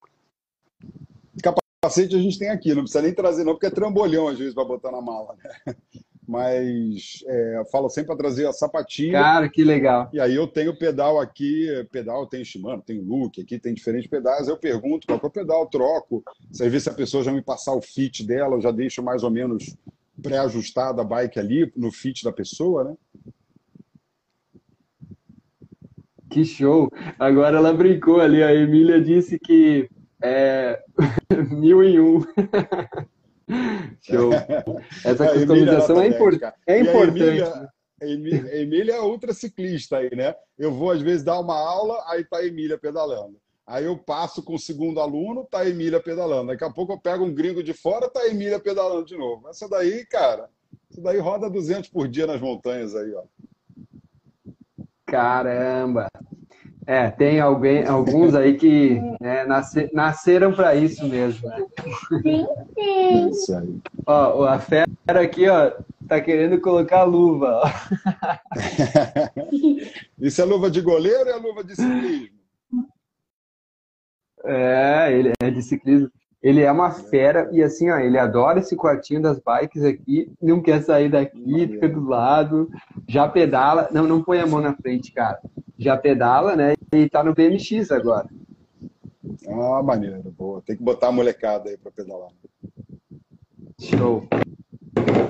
[1.42, 4.54] Capacete a gente tem aqui, não precisa nem trazer não, porque é trambolhão às vezes
[4.54, 5.34] para botar na mala.
[5.66, 5.74] Né?
[6.30, 9.18] Mas é, falo sempre para trazer a sapatilha.
[9.18, 10.08] Cara, que legal.
[10.12, 14.46] E aí eu tenho pedal aqui, pedal tem Shimano, tem Look, aqui tem diferentes pedais.
[14.46, 16.22] Eu pergunto qual é o pedal, troco.
[16.48, 19.24] Você vê se a pessoa já me passar o fit dela, eu já deixo mais
[19.24, 19.76] ou menos
[20.22, 22.94] pré-ajustada a bike ali no fit da pessoa, né?
[26.30, 26.88] Que show!
[27.18, 29.90] Agora ela brincou ali, a Emília disse que
[30.22, 30.80] é
[31.50, 32.20] mil em um.
[34.10, 34.30] Show.
[35.04, 36.08] Essa customização é, é
[36.80, 37.70] importante.
[38.02, 40.34] A Emília, é ultra ciclista aí, né?
[40.58, 43.36] Eu vou às vezes dar uma aula, aí tá a Emília pedalando.
[43.66, 46.48] Aí eu passo com o segundo aluno, tá a Emília pedalando.
[46.48, 49.48] Daqui a pouco eu pego um gringo de fora, tá a Emília pedalando de novo.
[49.48, 50.48] Essa daí, cara,
[50.90, 53.22] isso daí roda 200 por dia nas montanhas aí, ó.
[55.06, 56.08] Caramba!
[56.90, 61.48] É, tem alguém, alguns aí que né, nasce, nasceram para isso mesmo.
[61.48, 61.64] Né?
[62.20, 63.30] Sim, sim.
[63.30, 63.80] Isso aí.
[64.04, 65.70] Ó, a fera aqui, ó,
[66.08, 67.62] tá querendo colocar luva.
[70.18, 72.40] isso é luva de goleiro ou é luva de ciclismo?
[74.44, 76.10] É, ele é de ciclismo.
[76.42, 80.62] Ele é uma fera e assim, ó, ele adora esse quartinho das bikes aqui, não
[80.62, 82.70] quer sair daqui, fica do lado,
[83.06, 83.88] já pedala.
[83.92, 85.38] Não, não põe a mão na frente, cara
[85.80, 86.74] já pedala, né?
[86.92, 88.28] E tá no BMX agora.
[89.48, 90.60] Ah, maneiro, boa.
[90.60, 92.28] Tem que botar a molecada aí para pedalar.
[93.78, 94.28] Show.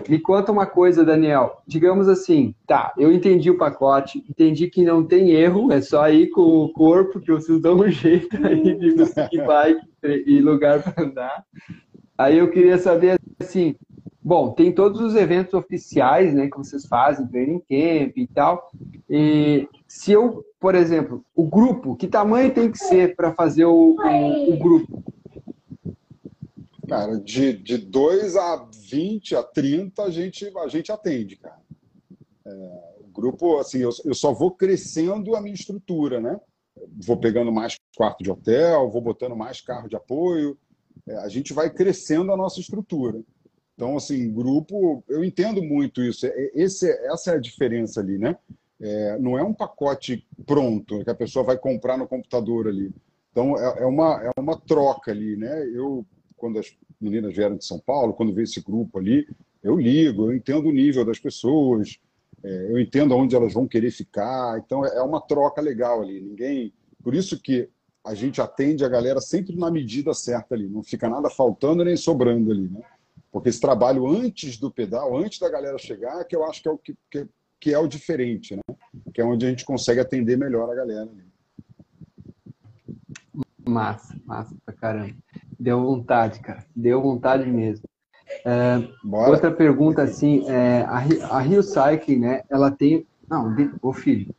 [0.09, 1.63] Me conta uma coisa, Daniel.
[1.67, 6.31] Digamos assim, tá, eu entendi o pacote, entendi que não tem erro, é só ir
[6.31, 9.87] com o corpo que vocês dão um jeito aí de conseguir bike
[10.27, 11.45] e lugar para andar.
[12.19, 13.77] Aí eu queria saber assim,
[14.23, 18.71] bom, tem todos os eventos oficiais, né, que vocês fazem, training camp e tal,
[19.09, 23.97] E se eu, por exemplo, o grupo, que tamanho tem que ser para fazer o,
[23.97, 25.03] o, o, grupo?
[26.91, 31.61] Cara, de, de 2 a 20, a 30, a gente, a gente atende, cara.
[32.45, 32.51] É,
[32.99, 36.41] o grupo, assim, eu, eu só vou crescendo a minha estrutura, né?
[37.07, 40.59] Vou pegando mais quarto de hotel, vou botando mais carro de apoio.
[41.07, 43.23] É, a gente vai crescendo a nossa estrutura.
[43.77, 46.27] Então, assim, grupo, eu entendo muito isso.
[46.27, 48.37] É, esse, essa é a diferença ali, né?
[48.81, 52.93] É, não é um pacote pronto que a pessoa vai comprar no computador ali.
[53.31, 55.69] Então, é, é, uma, é uma troca ali, né?
[55.69, 56.05] Eu,
[56.41, 59.29] quando as meninas vieram de São Paulo, quando veio esse grupo ali,
[59.63, 62.01] eu ligo, eu entendo o nível das pessoas,
[62.43, 64.59] é, eu entendo aonde elas vão querer ficar.
[64.59, 66.21] Então, é, é uma troca legal ali.
[66.21, 66.73] Ninguém.
[67.05, 67.69] Por isso que
[68.03, 71.97] a gente atende a galera sempre na medida certa ali, não fica nada faltando nem
[71.97, 72.81] sobrando ali, né?
[73.31, 76.73] Porque esse trabalho antes do pedal, antes da galera chegar, que eu acho que é
[76.73, 77.29] o que, que
[77.61, 78.63] que é o diferente, né?
[79.13, 81.11] Que é onde a gente consegue atender melhor a galera.
[83.69, 85.15] Massa, massa pra caramba.
[85.61, 86.65] Deu vontade, cara.
[86.75, 87.85] Deu vontade mesmo.
[88.47, 88.77] É,
[89.29, 91.05] outra pergunta, assim, é, a,
[91.37, 92.41] a Rio Cycling, né?
[92.49, 93.07] Ela tem...
[93.29, 94.35] Não, ô filho,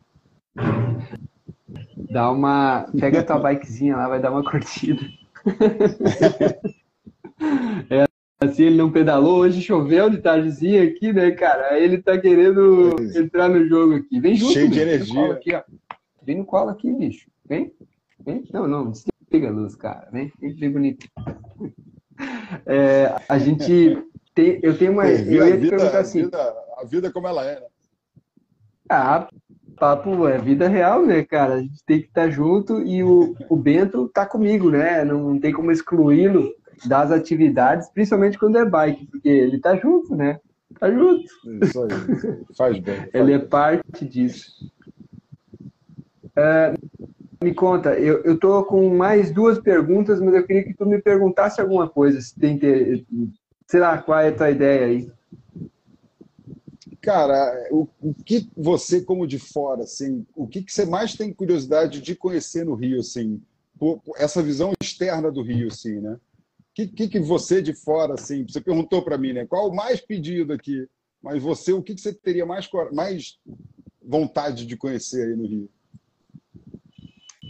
[2.09, 2.87] dá uma...
[2.99, 5.01] Pega a tua bikezinha lá, vai dar uma curtida.
[7.89, 8.05] é,
[8.43, 11.73] Assim, ele não pedalou, hoje choveu de tardezinha aqui, né, cara?
[11.73, 14.19] Aí ele tá querendo entrar no jogo aqui.
[14.19, 15.31] Vem junto, Cheio de energia.
[15.31, 15.51] Aqui.
[16.23, 17.29] Vem no colo aqui, bicho.
[17.47, 17.71] Vem.
[18.25, 18.43] Vem.
[18.51, 18.91] Não, não,
[19.31, 20.09] desliga a luz, cara.
[20.11, 21.07] Vem, vem bonito.
[22.65, 23.97] É, a gente
[24.35, 25.07] tem, eu tenho uma.
[25.07, 26.21] eu ia te vida, perguntar assim.
[26.21, 27.65] A vida, a vida como ela é, né?
[28.89, 29.27] Ah,
[29.77, 31.55] papo é vida real, né, cara?
[31.55, 35.03] A gente tem que estar junto e o, o Bento tá comigo, né?
[35.05, 36.53] Não tem como excluí-lo
[36.85, 40.39] das atividades, principalmente quando é bike, porque ele tá junto, né?
[40.79, 41.23] Tá junto.
[41.63, 41.89] Isso aí,
[42.57, 42.95] faz bem.
[42.97, 43.35] Faz ele bem.
[43.35, 44.71] é parte disso.
[46.35, 46.73] É,
[47.41, 51.01] me conta, eu, eu tô com mais duas perguntas, mas eu queria que tu me
[51.01, 52.59] perguntasse alguma coisa, se tem,
[53.67, 55.11] sei lá, qual é a tua ideia aí?
[57.01, 61.33] Cara, o, o que você, como de fora, assim, o que, que você mais tem
[61.33, 63.41] curiosidade de conhecer no Rio, assim,
[63.79, 66.17] por, por essa visão externa do Rio, assim, né?
[66.73, 69.45] que, que, que você de fora, assim, você perguntou para mim, né?
[69.45, 70.87] Qual o mais pedido aqui?
[71.21, 73.37] Mas você, o que, que você teria mais, mais
[74.01, 75.69] vontade de conhecer aí no Rio?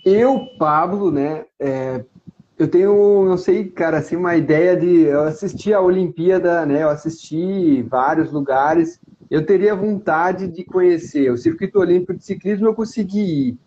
[0.05, 1.45] Eu, Pablo, né?
[1.59, 2.03] É,
[2.57, 5.03] eu tenho, não sei, cara, assim, uma ideia de.
[5.03, 6.83] Eu assisti a Olimpíada, né?
[6.83, 8.99] Eu assisti vários lugares.
[9.29, 13.57] Eu teria vontade de conhecer o Circuito Olímpico de Ciclismo, eu consegui ir.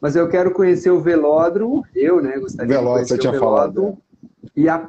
[0.00, 2.38] Mas eu quero conhecer o velódromo, eu, né?
[2.38, 3.74] Gostaria Velódromo, de conhecer o velódromo.
[3.74, 3.98] Falado,
[4.56, 4.60] é.
[4.60, 4.88] E a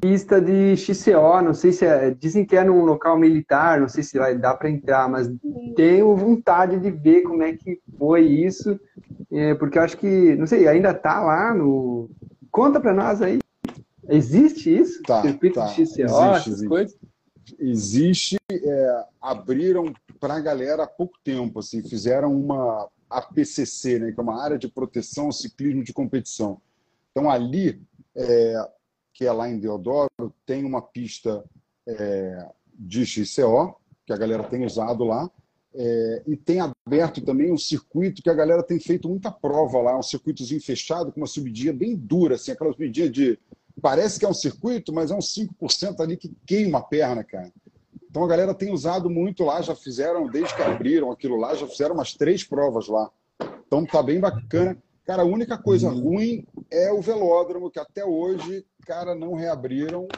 [0.00, 4.02] pista de XCO, não sei se é, dizem que é num local militar, não sei
[4.02, 5.30] se vai dar para entrar, mas
[5.74, 8.78] tenho vontade de ver como é que foi isso,
[9.30, 12.10] é, porque eu acho que, não sei, ainda tá lá no.
[12.50, 13.38] Conta para nós aí.
[14.08, 15.02] Existe isso?
[15.02, 15.66] Tá, Circuito tá.
[15.66, 16.68] de XCO, existe, essas existe.
[16.68, 16.98] coisas?
[17.58, 24.20] Existe, é, abriram para a galera há pouco tempo, assim, fizeram uma APCC, né, que
[24.20, 26.60] é uma área de proteção ao ciclismo de competição.
[27.10, 27.82] Então ali
[28.14, 28.68] é,
[29.14, 31.44] que é lá em Deodoro, tem uma pista
[31.86, 35.28] é, de XCO, que a galera tem usado lá,
[35.74, 39.98] é, e tem aberto também um circuito que a galera tem feito muita prova lá,
[39.98, 43.38] um circuitozinho fechado com uma subidinha bem dura, assim, aquela subidinha de.
[43.80, 47.52] Parece que é um circuito, mas é uns 5% ali que queima a perna, cara.
[48.10, 51.66] Então a galera tem usado muito lá, já fizeram, desde que abriram aquilo lá, já
[51.66, 53.08] fizeram umas três provas lá.
[53.66, 54.76] Então tá bem bacana.
[55.04, 56.00] Cara, a única coisa uhum.
[56.00, 60.08] ruim é o velódromo, que até hoje, cara, não reabriram.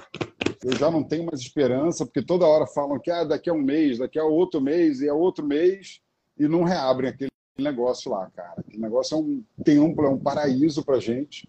[0.63, 3.63] Eu já não tenho mais esperança, porque toda hora falam que ah, daqui a um
[3.63, 6.01] mês, daqui a outro mês, e é outro mês,
[6.39, 8.57] e não reabrem aquele negócio lá, cara.
[8.59, 11.49] Aquele negócio é um templo, é um paraíso pra gente.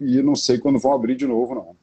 [0.00, 1.76] E não sei quando vão abrir de novo, não.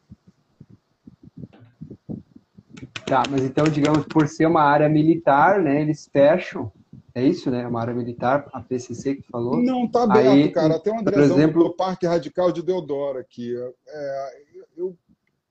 [3.05, 6.69] Tá, mas então, digamos, por ser uma área militar, né, eles fecham
[7.17, 7.65] é isso, né?
[7.65, 9.57] Uma área militar, a PCC que falou.
[9.57, 10.79] Não, tá aberto, Aí, cara.
[10.79, 11.63] Tem um por exemplo...
[11.63, 13.55] do Parque Radical de Deodoro aqui.
[13.87, 14.43] É,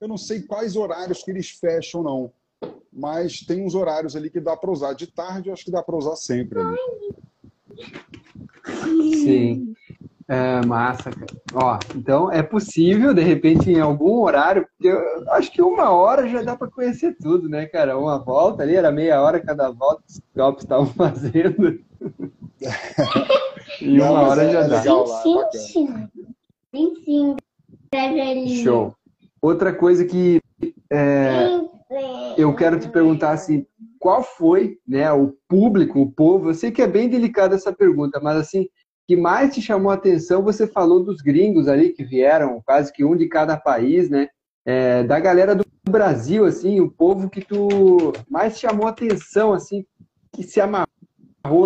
[0.06, 2.32] eu, não sei quais horários que eles fecham, não.
[2.92, 4.94] Mas tem uns horários ali que dá para usar.
[4.94, 6.78] De tarde, eu acho que dá para usar sempre ali.
[9.22, 9.74] Sim.
[10.28, 11.26] É, massa, cara.
[11.54, 16.28] Ó, então é possível, de repente, em algum horário, porque eu acho que uma hora
[16.28, 17.98] já dá para conhecer tudo, né, cara?
[17.98, 21.80] Uma volta ali, era meia hora cada volta que os golpes estavam fazendo.
[23.80, 24.82] e uma hora é, já é dá.
[25.52, 26.08] sim,
[26.72, 27.36] sim, sim.
[28.64, 28.96] Show.
[29.40, 30.40] Outra coisa que
[30.90, 31.60] é,
[32.36, 33.66] eu quero te perguntar assim,
[33.98, 36.50] qual foi, né, o público, o povo?
[36.50, 38.68] Eu sei que é bem delicada essa pergunta, mas assim,
[39.06, 40.42] que mais te chamou a atenção?
[40.42, 44.28] Você falou dos gringos ali que vieram, quase que um de cada país, né?
[44.64, 49.84] É, da galera do Brasil, assim, o povo que tu mais chamou a atenção, assim,
[50.32, 50.88] que se amarrou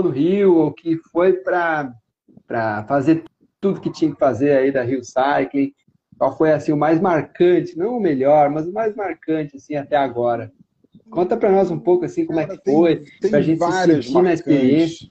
[0.03, 1.95] no Rio ou que foi para
[2.87, 3.25] fazer
[3.61, 5.73] tudo que tinha que fazer aí da Rio Cycling.
[6.21, 9.97] Qual foi assim o mais marcante, não o melhor, mas o mais marcante assim até
[9.97, 10.53] agora?
[11.09, 13.59] Conta para nós um pouco assim como Cara, é que tem, foi, para a gente
[13.59, 14.13] se sentir marcantes.
[14.13, 15.11] na experiência.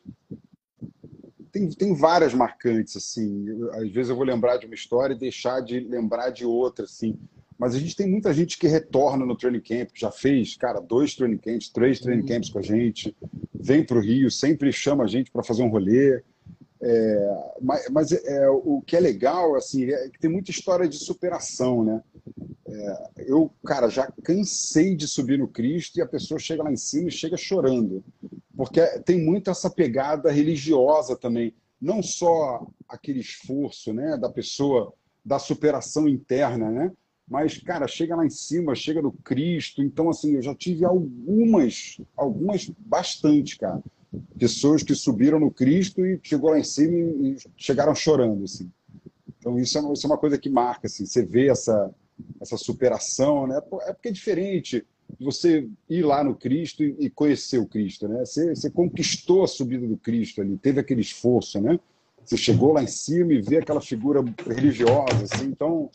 [1.52, 3.44] Tem, tem várias marcantes assim.
[3.72, 7.18] Às vezes eu vou lembrar de uma história e deixar de lembrar de outra assim.
[7.58, 11.16] Mas a gente tem muita gente que retorna no training camp, já fez, cara, dois
[11.16, 12.28] training camps, três training uhum.
[12.28, 13.18] camps com a gente,
[13.52, 16.22] vem para o Rio, sempre chama a gente para fazer um rolê.
[16.92, 20.98] É, mas, mas é, o que é legal assim é que tem muita história de
[20.98, 22.04] superação, né?
[22.68, 26.76] É, eu, cara, já cansei de subir no Cristo e a pessoa chega lá em
[26.76, 28.04] cima e chega chorando,
[28.58, 34.92] porque tem muito essa pegada religiosa também, não só aquele esforço, né, da pessoa
[35.24, 36.92] da superação interna, né?
[37.28, 39.84] Mas, cara, chega lá em cima, chega no Cristo.
[39.84, 43.84] Então, assim, eu já tive algumas, algumas, bastante, cara
[44.38, 48.70] pessoas que subiram no Cristo e chegou lá em cima e chegaram chorando, assim.
[49.38, 51.94] Então isso é, uma, isso é uma coisa que marca, assim, você vê essa,
[52.42, 53.62] essa superação, né?
[53.84, 54.86] É porque é diferente
[55.20, 58.26] você ir lá no Cristo e conhecer o Cristo, né?
[58.26, 61.80] Você, você conquistou a subida do Cristo ali, teve aquele esforço, né?
[62.24, 65.90] Você chegou lá em cima e vê aquela figura religiosa, assim, então,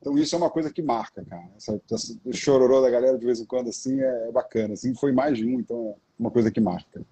[0.00, 1.50] então isso é uma coisa que marca, cara.
[1.56, 5.12] Essa, essa chororô da galera de vez em quando, assim, é, é bacana, assim, foi
[5.12, 7.02] mais de um, então é uma coisa que marca.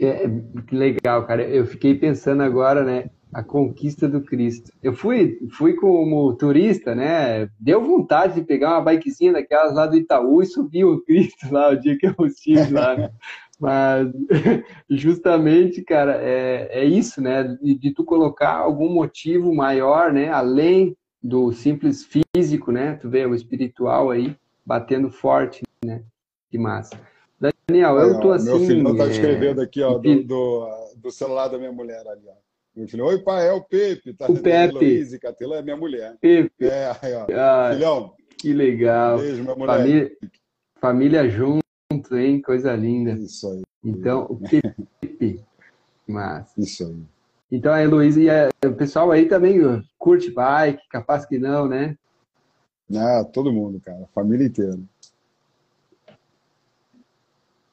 [0.00, 0.28] É,
[0.66, 1.42] que legal, cara.
[1.42, 3.10] Eu fiquei pensando agora, né?
[3.32, 4.72] A conquista do Cristo.
[4.82, 7.48] Eu fui, fui como turista, né?
[7.58, 11.70] Deu vontade de pegar uma bikezinha daquelas lá do Itaú e subir o Cristo lá
[11.70, 12.96] o dia que eu estive lá.
[12.96, 13.10] Né?
[13.60, 14.08] Mas
[14.88, 17.42] justamente, cara, é, é isso, né?
[17.42, 20.28] De, de, tu colocar algum motivo maior, né?
[20.28, 22.94] Além do simples físico, né?
[22.94, 26.04] Tu vê o espiritual aí batendo forte, né?
[26.50, 26.96] Que massa.
[27.68, 28.46] Daniel, eu tô assim.
[28.46, 32.32] Meu filho tá escrevendo aqui, ó, do, do, do, celular da minha mulher ali, ó.
[32.74, 34.14] Meu filho, oi pai, é o Pepe.
[34.14, 34.74] Tá o Pepe.
[34.74, 36.16] Luiz, Catela é minha mulher.
[36.18, 36.64] Pepe.
[36.64, 37.26] É, aí, ó.
[37.30, 38.14] Ah, Filhão.
[38.38, 39.18] Que legal.
[39.18, 39.76] Beijo, minha mulher.
[39.76, 40.10] Família,
[40.80, 42.40] família junto, hein?
[42.40, 43.12] Coisa linda.
[43.12, 43.62] Isso aí.
[43.84, 45.44] Então, o Pepe.
[46.08, 46.56] Mas.
[46.56, 47.02] Isso aí.
[47.52, 49.60] Então, a Heloísa e a, o pessoal aí também
[49.98, 51.98] curte bike, capaz que não, né?
[52.94, 54.08] Ah, todo mundo, cara.
[54.14, 54.78] Família inteira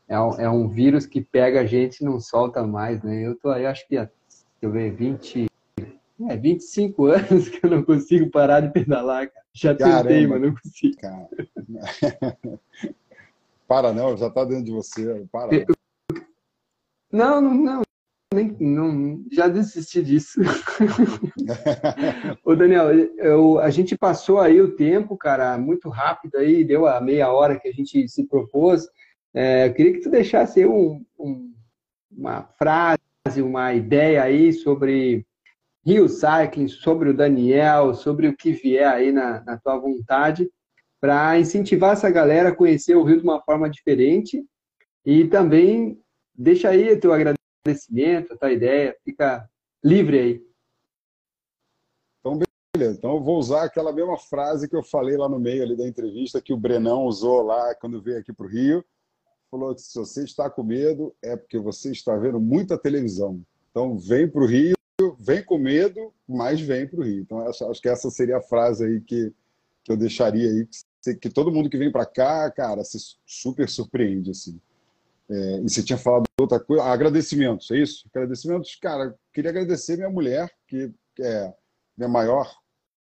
[0.08, 3.26] é um, é um vírus que pega a gente e não solta mais, né?
[3.26, 4.12] Eu tô aí, acho que, deixa
[4.62, 5.48] eu ver, 20,
[6.30, 9.46] é, 25 anos que eu não consigo parar de pedalar, cara.
[9.54, 10.96] Já Caramba, tentei, mas não consigo.
[10.98, 11.30] Cara.
[13.68, 15.26] para não, já tá dentro de você.
[15.32, 15.66] Para.
[17.12, 17.82] Não, não, não,
[18.34, 20.42] nem, não já desisti disso.
[22.44, 27.00] Ô, Daniel, eu, a gente passou aí o tempo, cara, muito rápido aí, deu a
[27.00, 28.86] meia hora que a gente se propôs.
[29.38, 31.54] É, eu queria que tu deixasse um, um,
[32.10, 35.28] uma frase, uma ideia aí sobre
[35.86, 40.50] Rio Cycling, sobre o Daniel, sobre o que vier aí na, na tua vontade,
[41.02, 44.42] para incentivar essa galera a conhecer o Rio de uma forma diferente
[45.06, 46.02] e também
[46.34, 49.50] deixa aí teu agradecimento, a tua ideia, fica
[49.84, 50.46] livre aí.
[52.22, 52.40] Então,
[52.74, 52.98] beleza.
[52.98, 55.86] Então, eu vou usar aquela mesma frase que eu falei lá no meio ali da
[55.86, 58.84] entrevista, que o Brenão usou lá quando veio aqui para o Rio
[59.56, 63.42] falou que se você está com medo é porque você está vendo muita televisão.
[63.72, 64.76] Então vem para o Rio,
[65.18, 67.22] vem com medo, mas vem para o Rio.
[67.22, 69.34] Então acho, acho, que essa seria a frase aí que,
[69.84, 70.68] que eu deixaria aí,
[71.02, 74.60] que, que todo mundo que vem para cá, cara, se super surpreende assim.
[75.30, 78.08] É, e você tinha falado outra coisa, ah, agradecimentos, é isso?
[78.14, 81.54] Agradecimentos, cara, queria agradecer minha mulher, que é
[81.98, 82.54] minha maior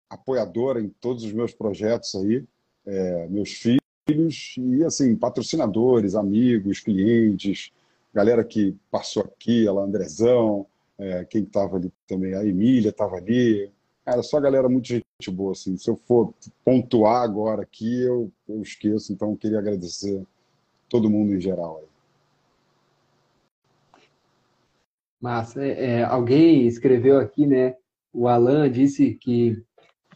[0.09, 2.45] apoiadora em todos os meus projetos aí,
[2.87, 7.73] é, meus filhos filhos e assim patrocinadores, amigos, clientes,
[8.15, 10.67] galera que passou aqui, ela Andrezão,
[10.99, 13.71] é, quem estava ali também, a Emília estava ali,
[14.05, 15.77] cara, só galera muito gente boa assim.
[15.77, 16.33] Se eu for
[16.65, 20.25] pontuar agora aqui, eu, eu esqueço, então eu queria agradecer
[20.89, 21.83] todo mundo em geral.
[21.83, 21.89] Aí.
[25.21, 27.75] Mas é, é, alguém escreveu aqui, né?
[28.13, 29.63] O Alan disse que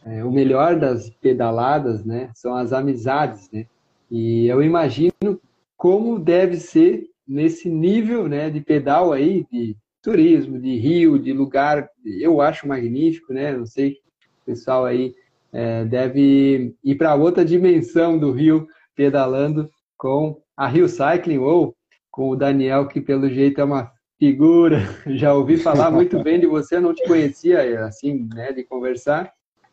[0.05, 3.67] é, o melhor das pedaladas, né, são as amizades, né?
[4.11, 5.39] E eu imagino
[5.77, 11.89] como deve ser nesse nível né, de pedal aí, de turismo, de rio, de lugar,
[12.19, 13.55] eu acho magnífico, né?
[13.55, 13.93] Não sei,
[14.41, 15.13] o pessoal aí
[15.53, 21.75] é, deve ir para outra dimensão do rio pedalando com a Rio Cycling ou
[22.09, 24.79] com o Daniel, que pelo jeito é uma figura.
[25.07, 29.31] Já ouvi falar muito bem de você, não te conhecia assim, né, de conversar.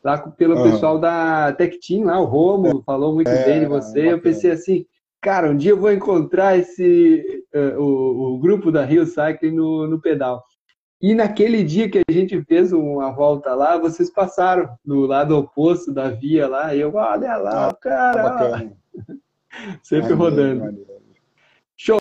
[0.09, 0.63] Lá pelo uhum.
[0.71, 4.11] pessoal da Tech Team, lá o Romo falou muito é, bem de você.
[4.11, 4.87] Eu pensei assim,
[5.21, 9.87] cara, um dia eu vou encontrar esse uh, o, o, grupo da Rio Cycling no,
[9.87, 10.43] no pedal.
[10.99, 15.93] E naquele dia que a gente fez uma volta lá, vocês passaram do lado oposto
[15.93, 18.73] da via lá, e eu, olha lá, ah, cara.
[19.85, 20.65] Sempre rodando.
[20.65, 20.87] Maneiro.
[21.77, 22.01] Show,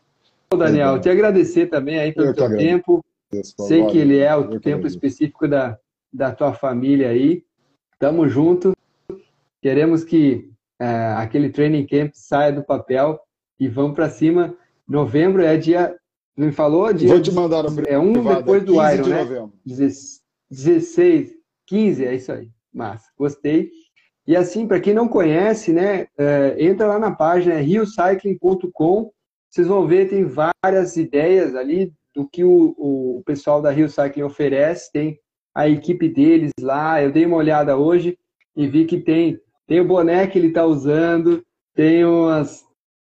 [0.58, 0.98] Daniel.
[1.02, 3.04] Te agradecer também aí pelo teu tempo.
[3.44, 5.78] Sei que ele é o tempo específico da,
[6.14, 7.46] da tua família aí.
[8.00, 8.74] Tamo junto.
[9.62, 13.20] Queremos que é, aquele training camp saia do papel
[13.60, 14.56] e vamos para cima.
[14.88, 15.96] Novembro é dia
[16.38, 16.94] me falou?
[16.94, 19.24] Dia, Vou te mandar um É um depois do Iron, de né?
[19.24, 19.54] Novembro.
[19.66, 21.32] 16,
[21.66, 22.50] 15, é isso aí.
[22.72, 23.72] Massa, gostei.
[24.28, 29.12] E assim, para quem não conhece, né, é, entra lá na página é riocycling.com.
[29.50, 34.24] Vocês vão ver, tem várias ideias ali do que o, o pessoal da Rio Cycling
[34.24, 34.92] oferece.
[34.92, 35.20] Tem
[35.58, 37.02] a equipe deles lá.
[37.02, 38.16] Eu dei uma olhada hoje
[38.56, 41.44] e vi que tem, tem o boné que ele está usando,
[41.74, 42.64] tem umas,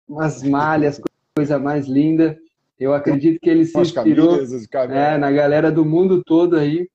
[0.09, 1.01] umas malhas,
[1.37, 2.37] coisa mais linda.
[2.77, 4.37] Eu acredito que ele se inspirou
[4.91, 6.89] é, na galera do mundo todo aí.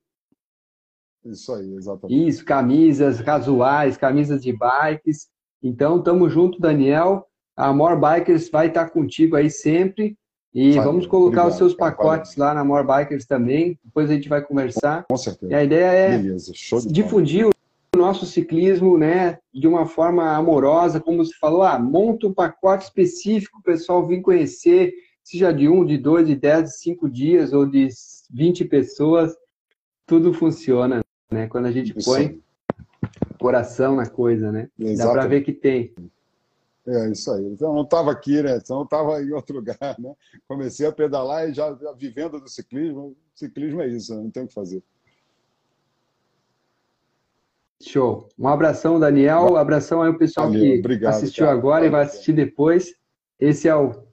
[1.24, 2.28] Isso aí, exatamente.
[2.28, 5.30] Isso, camisas casuais, camisas de bikes.
[5.64, 7.26] Então, tamo junto, Daniel.
[7.56, 10.18] A More Bikers vai estar contigo aí sempre.
[10.56, 13.78] E vamos colocar obrigado, os seus pacotes lá na More Bikers também.
[13.84, 15.03] Depois a gente vai conversar.
[15.10, 15.51] Com certeza.
[15.51, 16.53] E a ideia é Beleza,
[16.88, 22.34] difundir o nosso ciclismo né, de uma forma amorosa, como você falou, ah, monta um
[22.34, 27.10] pacote específico, o pessoal vir conhecer, seja de um, de dois, de dez, de cinco
[27.10, 27.89] dias ou de
[28.32, 29.36] 20 pessoas,
[30.06, 31.47] tudo funciona, né?
[31.47, 32.10] Quando a gente isso.
[32.10, 32.39] põe
[33.39, 34.70] coração na coisa, né?
[34.80, 34.97] Exatamente.
[34.97, 35.93] Dá para ver que tem.
[36.88, 37.43] É isso aí.
[37.45, 38.57] Então não estava aqui, né?
[38.57, 40.13] Então estava em outro lugar, né?
[40.47, 43.15] Comecei a pedalar e já, já vivendo do ciclismo.
[43.33, 44.83] ciclismo é isso, não tem o que fazer.
[47.81, 48.29] Show.
[48.38, 49.51] Um abração, Daniel.
[49.51, 51.57] Um abração aí o pessoal Valeu, que obrigado, assistiu cara.
[51.57, 51.88] agora Valeu.
[51.88, 52.93] e vai assistir depois.
[53.39, 54.05] Esse é o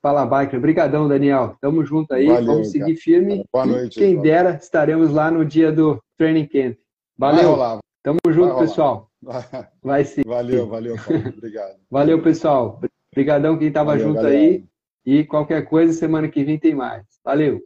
[0.00, 0.58] Fala Biker.
[0.58, 1.56] Obrigadão, Daniel.
[1.60, 2.26] Tamo junto aí.
[2.26, 2.96] Valeu, Vamos seguir cara.
[2.96, 3.44] firme.
[3.52, 3.98] Boa noite.
[3.98, 6.76] quem dera, estaremos lá no dia do Training Camp.
[7.16, 7.56] Valeu.
[8.02, 9.11] Tamo junto, pessoal.
[9.82, 10.22] Vai sim.
[10.26, 11.28] Valeu, valeu, Paulo.
[11.28, 11.76] Obrigado.
[11.90, 12.80] Valeu, pessoal.
[13.12, 14.30] Obrigadão quem estava junto valeu.
[14.30, 14.64] aí.
[15.04, 17.04] E qualquer coisa, semana que vem tem mais.
[17.24, 17.60] Valeu.